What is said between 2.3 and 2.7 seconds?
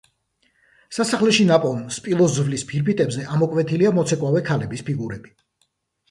ძვლის